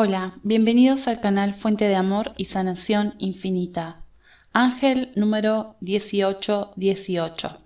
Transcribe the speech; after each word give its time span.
Hola, 0.00 0.38
bienvenidos 0.44 1.08
al 1.08 1.20
canal 1.20 1.54
Fuente 1.54 1.88
de 1.88 1.96
Amor 1.96 2.32
y 2.36 2.44
Sanación 2.44 3.16
Infinita. 3.18 4.04
Ángel 4.52 5.10
número 5.16 5.74
1818. 5.80 7.58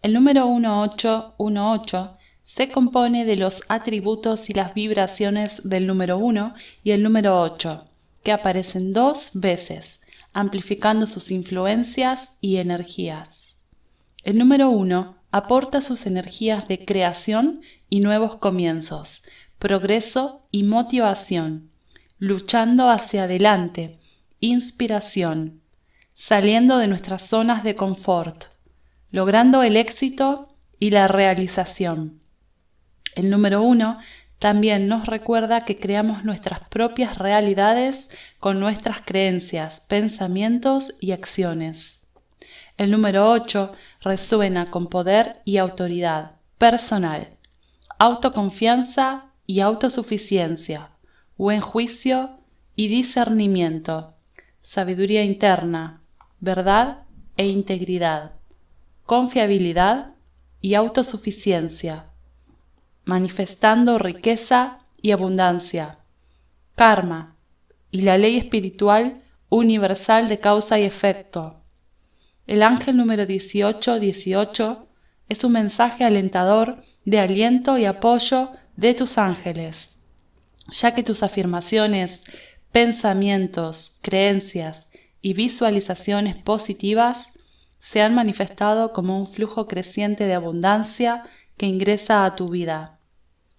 El 0.00 0.14
número 0.14 0.48
1818 0.48 2.16
se 2.42 2.70
compone 2.70 3.26
de 3.26 3.36
los 3.36 3.64
atributos 3.68 4.48
y 4.48 4.54
las 4.54 4.72
vibraciones 4.72 5.60
del 5.68 5.86
número 5.86 6.16
1 6.16 6.54
y 6.84 6.92
el 6.92 7.02
número 7.02 7.42
8, 7.42 7.84
que 8.22 8.32
aparecen 8.32 8.94
dos 8.94 9.32
veces, 9.34 10.00
amplificando 10.32 11.06
sus 11.06 11.30
influencias 11.30 12.38
y 12.40 12.56
energías. 12.56 13.58
El 14.24 14.38
número 14.38 14.70
1 14.70 15.16
aporta 15.32 15.82
sus 15.82 16.06
energías 16.06 16.66
de 16.66 16.82
creación 16.86 17.60
y 17.90 18.00
nuevos 18.00 18.36
comienzos, 18.36 19.24
progreso 19.62 20.48
y 20.50 20.64
motivación, 20.64 21.70
luchando 22.18 22.90
hacia 22.90 23.22
adelante, 23.22 23.96
inspiración, 24.40 25.62
saliendo 26.14 26.78
de 26.78 26.88
nuestras 26.88 27.22
zonas 27.22 27.62
de 27.62 27.76
confort, 27.76 28.46
logrando 29.12 29.62
el 29.62 29.76
éxito 29.76 30.56
y 30.80 30.90
la 30.90 31.06
realización. 31.06 32.20
El 33.14 33.30
número 33.30 33.62
uno 33.62 34.00
también 34.40 34.88
nos 34.88 35.06
recuerda 35.06 35.60
que 35.60 35.76
creamos 35.76 36.24
nuestras 36.24 36.58
propias 36.68 37.18
realidades 37.18 38.10
con 38.40 38.58
nuestras 38.58 39.02
creencias, 39.02 39.80
pensamientos 39.80 40.92
y 40.98 41.12
acciones. 41.12 42.08
El 42.76 42.90
número 42.90 43.30
8 43.30 43.72
resuena 44.00 44.72
con 44.72 44.88
poder 44.88 45.40
y 45.44 45.58
autoridad 45.58 46.32
personal, 46.58 47.28
autoconfianza 48.00 49.28
y 49.52 49.60
autosuficiencia, 49.60 50.92
buen 51.36 51.60
juicio 51.60 52.38
y 52.74 52.88
discernimiento, 52.88 54.14
sabiduría 54.62 55.24
interna, 55.24 56.00
verdad 56.40 57.02
e 57.36 57.48
integridad, 57.48 58.32
confiabilidad 59.04 60.14
y 60.62 60.72
autosuficiencia, 60.72 62.06
manifestando 63.04 63.98
riqueza 63.98 64.78
y 65.02 65.10
abundancia, 65.10 65.98
karma 66.74 67.36
y 67.90 68.00
la 68.00 68.16
ley 68.16 68.38
espiritual 68.38 69.20
universal 69.50 70.30
de 70.30 70.38
causa 70.38 70.78
y 70.78 70.84
efecto. 70.84 71.60
El 72.46 72.62
ángel 72.62 72.96
número 72.96 73.24
1818 73.26 74.86
es 75.28 75.44
un 75.44 75.52
mensaje 75.52 76.04
alentador 76.04 76.78
de 77.04 77.20
aliento 77.20 77.76
y 77.76 77.84
apoyo 77.84 78.48
de 78.76 78.94
tus 78.94 79.18
ángeles, 79.18 80.00
ya 80.70 80.94
que 80.94 81.02
tus 81.02 81.22
afirmaciones, 81.22 82.24
pensamientos, 82.72 83.94
creencias 84.00 84.88
y 85.20 85.34
visualizaciones 85.34 86.36
positivas 86.36 87.38
se 87.78 88.00
han 88.00 88.14
manifestado 88.14 88.92
como 88.92 89.18
un 89.18 89.26
flujo 89.26 89.66
creciente 89.66 90.24
de 90.24 90.34
abundancia 90.34 91.24
que 91.56 91.66
ingresa 91.66 92.24
a 92.24 92.36
tu 92.36 92.48
vida. 92.48 92.98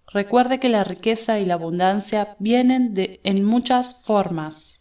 Recuerde 0.07 0.59
que 0.59 0.69
la 0.69 0.83
riqueza 0.83 1.39
y 1.39 1.45
la 1.45 1.55
abundancia 1.55 2.35
vienen 2.39 2.93
de, 2.93 3.19
en 3.23 3.43
muchas 3.43 3.95
formas. 4.03 4.79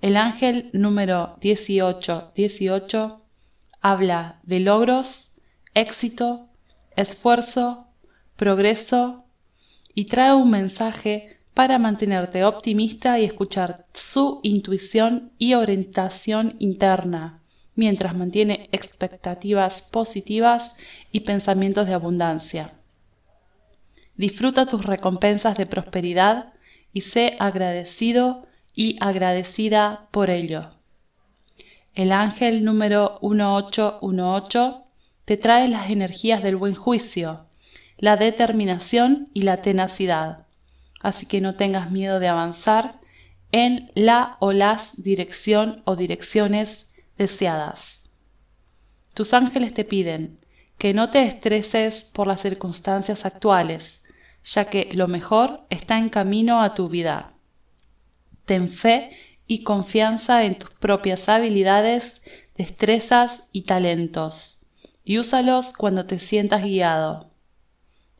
El 0.00 0.16
ángel 0.16 0.70
número 0.72 1.36
1818 1.42 3.20
habla 3.80 4.40
de 4.42 4.60
logros, 4.60 5.32
éxito, 5.74 6.48
esfuerzo, 6.96 7.86
progreso 8.36 9.24
y 9.94 10.06
trae 10.06 10.34
un 10.34 10.50
mensaje 10.50 11.38
para 11.54 11.78
mantenerte 11.78 12.44
optimista 12.44 13.18
y 13.18 13.24
escuchar 13.24 13.86
su 13.92 14.40
intuición 14.42 15.32
y 15.38 15.54
orientación 15.54 16.56
interna, 16.58 17.40
mientras 17.74 18.14
mantiene 18.14 18.68
expectativas 18.72 19.82
positivas 19.82 20.76
y 21.12 21.20
pensamientos 21.20 21.86
de 21.86 21.94
abundancia. 21.94 22.72
Disfruta 24.16 24.66
tus 24.66 24.84
recompensas 24.84 25.56
de 25.56 25.66
prosperidad 25.66 26.52
y 26.92 27.02
sé 27.02 27.36
agradecido 27.38 28.46
y 28.74 28.96
agradecida 29.00 30.08
por 30.10 30.30
ello. 30.30 30.70
El 31.94 32.12
ángel 32.12 32.64
número 32.64 33.18
1818 33.22 34.84
te 35.24 35.36
trae 35.36 35.68
las 35.68 35.90
energías 35.90 36.42
del 36.42 36.56
buen 36.56 36.74
juicio, 36.74 37.46
la 38.00 38.16
determinación 38.16 39.28
y 39.34 39.42
la 39.42 39.60
tenacidad. 39.60 40.46
Así 41.00 41.26
que 41.26 41.40
no 41.40 41.54
tengas 41.54 41.90
miedo 41.90 42.18
de 42.18 42.28
avanzar 42.28 42.98
en 43.52 43.90
la 43.94 44.36
o 44.40 44.52
las 44.52 45.02
dirección 45.02 45.82
o 45.84 45.96
direcciones 45.96 46.90
deseadas. 47.18 48.04
Tus 49.12 49.34
ángeles 49.34 49.74
te 49.74 49.84
piden 49.84 50.38
que 50.78 50.94
no 50.94 51.10
te 51.10 51.24
estreses 51.24 52.04
por 52.04 52.26
las 52.26 52.40
circunstancias 52.40 53.26
actuales, 53.26 54.02
ya 54.42 54.64
que 54.64 54.88
lo 54.94 55.08
mejor 55.08 55.66
está 55.68 55.98
en 55.98 56.08
camino 56.08 56.62
a 56.62 56.72
tu 56.72 56.88
vida. 56.88 57.34
Ten 58.46 58.70
fe 58.70 59.10
y 59.46 59.62
confianza 59.62 60.44
en 60.44 60.56
tus 60.56 60.70
propias 60.70 61.28
habilidades, 61.28 62.22
destrezas 62.56 63.50
y 63.52 63.62
talentos, 63.62 64.64
y 65.04 65.18
úsalos 65.18 65.74
cuando 65.74 66.06
te 66.06 66.18
sientas 66.18 66.62
guiado. 66.62 67.29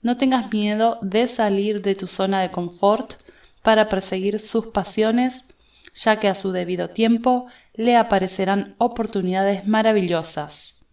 No 0.03 0.17
tengas 0.17 0.51
miedo 0.51 0.99
de 1.03 1.29
salir 1.29 1.83
de 1.83 1.95
tu 1.95 2.07
zona 2.07 2.41
de 2.41 2.51
confort 2.51 3.15
para 3.63 3.89
perseguir 3.89 4.41
sus 4.41 4.67
pasiones, 4.67 5.47
ya 5.93 6.19
que 6.19 6.29
a 6.29 6.35
su 6.35 6.53
debido 6.53 6.89
tiempo 6.89 7.47
le 7.75 7.97
aparecerán 7.97 8.75
oportunidades 8.79 9.67
maravillosas. 9.67 10.85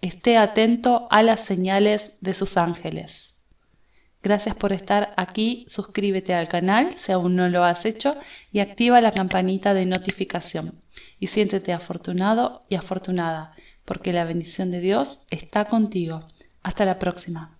Esté 0.00 0.36
atento 0.38 1.06
a 1.10 1.22
las 1.22 1.40
señales 1.40 2.16
de 2.20 2.32
sus 2.32 2.56
ángeles. 2.56 3.34
Gracias 4.22 4.56
por 4.56 4.72
estar 4.72 5.14
aquí, 5.16 5.64
suscríbete 5.68 6.34
al 6.34 6.48
canal 6.48 6.96
si 6.96 7.12
aún 7.12 7.36
no 7.36 7.48
lo 7.48 7.62
has 7.62 7.84
hecho 7.84 8.16
y 8.52 8.60
activa 8.60 9.00
la 9.00 9.12
campanita 9.12 9.72
de 9.72 9.86
notificación. 9.86 10.80
Y 11.20 11.28
siéntete 11.28 11.72
afortunado 11.72 12.60
y 12.68 12.74
afortunada, 12.74 13.54
porque 13.84 14.12
la 14.12 14.24
bendición 14.24 14.70
de 14.70 14.80
Dios 14.80 15.20
está 15.30 15.66
contigo. 15.66 16.26
Hasta 16.62 16.84
la 16.84 16.98
próxima. 16.98 17.55